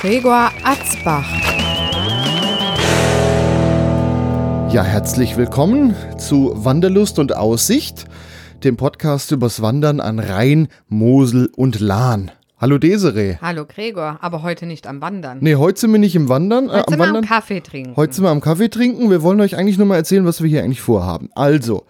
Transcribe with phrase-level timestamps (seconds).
[0.00, 1.28] Gregor Atzbach.
[4.72, 8.06] Ja, herzlich willkommen zu Wanderlust und Aussicht,
[8.64, 12.30] dem Podcast übers Wandern an Rhein, Mosel und Lahn.
[12.58, 13.36] Hallo Desiree.
[13.42, 15.36] Hallo Gregor, aber heute nicht am Wandern.
[15.42, 17.24] Nee, heute sind wir nicht im Wandern, äh, heute am sind wir Wandern.
[17.24, 17.96] am Kaffee trinken.
[17.96, 19.10] Heute sind wir am Kaffee trinken.
[19.10, 21.28] Wir wollen euch eigentlich nur mal erzählen, was wir hier eigentlich vorhaben.
[21.34, 21.84] Also,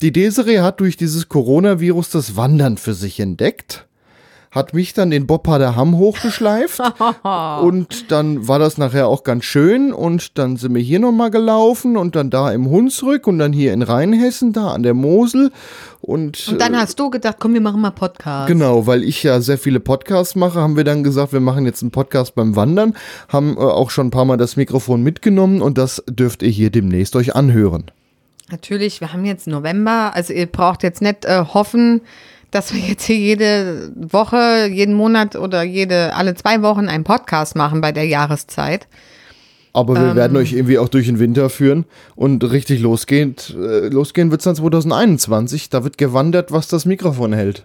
[0.00, 3.87] die Desiree hat durch dieses Coronavirus das Wandern für sich entdeckt,
[4.50, 6.80] hat mich dann den Bobharder Hamm hochgeschleift.
[7.62, 9.92] Und dann war das nachher auch ganz schön.
[9.92, 13.72] Und dann sind wir hier nochmal gelaufen und dann da im Hunsrück und dann hier
[13.72, 15.50] in Rheinhessen, da an der Mosel.
[16.00, 18.48] Und, Und dann hast du gedacht, komm, wir machen mal Podcast.
[18.48, 21.82] Genau, weil ich ja sehr viele Podcasts mache, haben wir dann gesagt, wir machen jetzt
[21.82, 22.94] einen Podcast beim Wandern,
[23.28, 26.70] haben äh, auch schon ein paar Mal das Mikrofon mitgenommen und das dürft ihr hier
[26.70, 27.90] demnächst euch anhören.
[28.50, 32.00] Natürlich, wir haben jetzt November, also ihr braucht jetzt nicht äh, hoffen,
[32.50, 37.56] dass wir jetzt hier jede Woche, jeden Monat oder jede alle zwei Wochen einen Podcast
[37.56, 38.86] machen bei der Jahreszeit.
[39.74, 41.84] Aber wir werden euch irgendwie auch durch den Winter führen
[42.16, 45.68] und richtig losgehend, äh, losgehen wird es dann 2021.
[45.68, 47.64] Da wird gewandert, was das Mikrofon hält.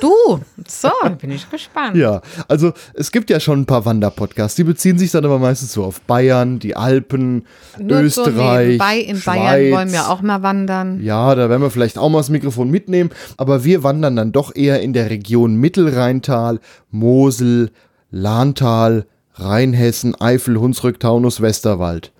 [0.00, 0.90] Du, so,
[1.20, 1.96] bin ich gespannt.
[1.96, 5.72] Ja, also es gibt ja schon ein paar Wanderpodcasts, die beziehen sich dann aber meistens
[5.72, 7.46] so auf Bayern, die Alpen,
[7.78, 9.36] Nur so Österreich, nebenbei in Schweiz.
[9.36, 11.00] Bayern wollen wir auch mal wandern.
[11.02, 14.54] Ja, da werden wir vielleicht auch mal das Mikrofon mitnehmen, aber wir wandern dann doch
[14.54, 16.58] eher in der Region Mittelrheintal,
[16.90, 17.70] Mosel,
[18.10, 22.12] Lahntal, Rheinhessen, Eifel, Hunsrück, Taunus, Westerwald.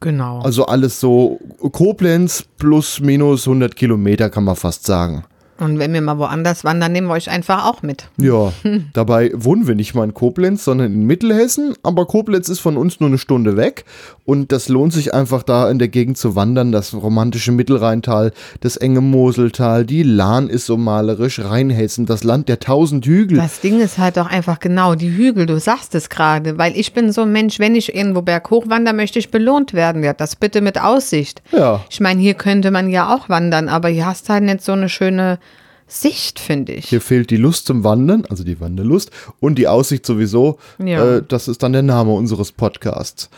[0.00, 0.40] Genau.
[0.40, 1.40] Also alles so
[1.72, 5.24] Koblenz plus minus 100 Kilometer kann man fast sagen.
[5.58, 8.08] Und wenn wir mal woanders wandern, nehmen wir euch einfach auch mit.
[8.16, 8.52] Ja,
[8.92, 11.74] dabei wohnen wir nicht mal in Koblenz, sondern in Mittelhessen.
[11.82, 13.84] Aber Koblenz ist von uns nur eine Stunde weg.
[14.24, 16.72] Und das lohnt sich einfach da in der Gegend zu wandern.
[16.72, 22.58] Das romantische Mittelrheintal, das enge Moseltal, die Lahn ist so malerisch, Rheinhessen, das Land der
[22.58, 23.38] tausend Hügel.
[23.38, 26.92] Das Ding ist halt auch einfach genau die Hügel, du sagst es gerade, weil ich
[26.92, 30.02] bin so ein Mensch, wenn ich irgendwo berghoch wandere, möchte ich belohnt werden.
[30.02, 31.42] Ja, das bitte mit Aussicht.
[31.52, 31.84] Ja.
[31.90, 34.88] Ich meine, hier könnte man ja auch wandern, aber hier hast halt nicht so eine
[34.88, 35.38] schöne
[35.86, 36.88] Sicht, finde ich.
[36.88, 40.58] Hier fehlt die Lust zum Wandern, also die Wanderlust und die Aussicht sowieso.
[40.84, 41.16] Ja.
[41.16, 43.28] Äh, das ist dann der Name unseres Podcasts.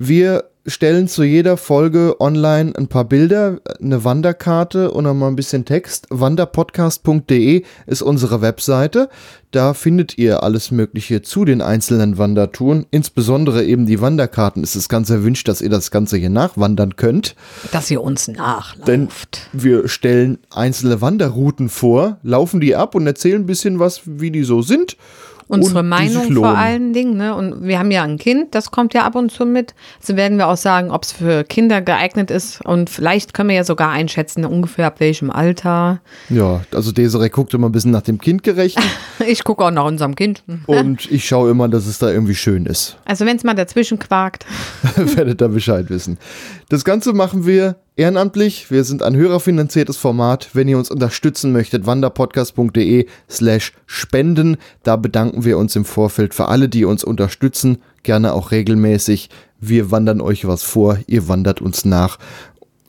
[0.00, 5.64] Wir stellen zu jeder Folge online ein paar Bilder, eine Wanderkarte und nochmal ein bisschen
[5.64, 6.06] Text.
[6.10, 9.08] Wanderpodcast.de ist unsere Webseite.
[9.50, 12.86] Da findet ihr alles Mögliche zu den einzelnen Wandertouren.
[12.92, 14.62] Insbesondere eben die Wanderkarten.
[14.62, 17.34] Es ist ganz erwünscht, dass ihr das Ganze hier nachwandern könnt.
[17.72, 18.86] Dass ihr uns nachlauft.
[18.86, 19.08] Denn
[19.52, 24.44] wir stellen einzelne Wanderrouten vor, laufen die ab und erzählen ein bisschen was, wie die
[24.44, 24.96] so sind.
[25.48, 27.34] Unsere und Meinung vor allen Dingen, ne?
[27.34, 29.74] Und wir haben ja ein Kind, das kommt ja ab und zu mit.
[30.00, 32.64] Also werden wir auch sagen, ob es für Kinder geeignet ist.
[32.64, 36.00] Und vielleicht können wir ja sogar einschätzen, ungefähr ab welchem Alter.
[36.28, 38.84] Ja, also Desiree guckt immer ein bisschen nach dem Kind gerechnet
[39.26, 40.42] Ich gucke auch nach unserem Kind.
[40.66, 42.98] und ich schaue immer, dass es da irgendwie schön ist.
[43.04, 44.46] Also wenn es mal dazwischen quakt.
[44.96, 46.18] Werdet da Bescheid wissen.
[46.68, 48.70] Das Ganze machen wir ehrenamtlich.
[48.70, 50.50] Wir sind ein hörerfinanziertes Format.
[50.52, 54.56] Wenn ihr uns unterstützen möchtet, wanderpodcast.de slash spenden.
[54.84, 57.78] Da bedanken wir uns im Vorfeld für alle, die uns unterstützen.
[58.04, 59.30] Gerne auch regelmäßig.
[59.60, 62.18] Wir wandern euch was vor, ihr wandert uns nach.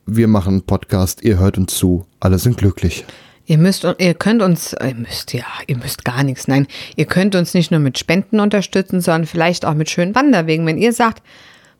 [0.05, 2.05] Wir machen einen Podcast, ihr hört uns zu.
[2.19, 3.05] Alle sind glücklich.
[3.47, 7.33] Ihr müsst, ihr könnt uns, ihr müsst ja, ihr müsst gar nichts, nein, ihr könnt
[7.33, 10.67] uns nicht nur mit Spenden unterstützen, sondern vielleicht auch mit schönen Wanderwegen.
[10.67, 11.23] Wenn ihr sagt,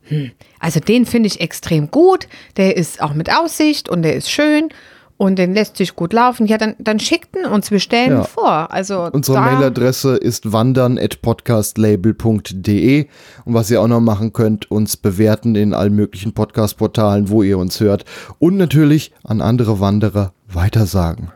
[0.04, 2.28] hm, also den finde ich extrem gut,
[2.58, 4.70] der ist auch mit Aussicht und der ist schön
[5.18, 8.20] und den lässt sich gut laufen, ja, dann, dann schickt ihn uns, wir stellen Ja.
[8.22, 8.72] ihn vor.
[8.72, 13.08] Also Unsere Mailadresse ist wandern.podcastlabel.de
[13.46, 17.58] und was ihr auch noch machen könnt, uns bewerten in allen möglichen Podcast-Portalen, wo ihr
[17.58, 18.06] uns hört
[18.40, 21.32] und natürlich an andere Wanderer weitersagen.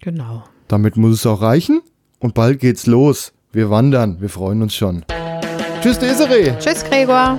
[0.00, 0.44] Genau.
[0.68, 1.80] Damit muss es auch reichen
[2.18, 3.32] und bald geht's los.
[3.52, 5.04] Wir wandern, wir freuen uns schon.
[5.80, 6.52] Tschüss, Desiree!
[6.58, 7.38] Tschüss, Gregor.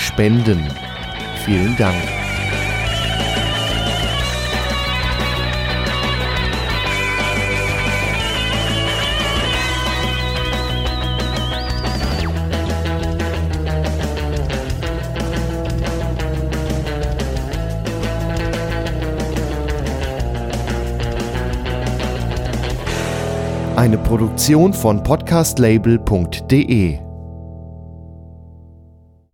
[0.00, 0.66] spenden.
[1.44, 1.94] Vielen Dank.
[23.76, 27.09] Eine Produktion von podcastlabel.de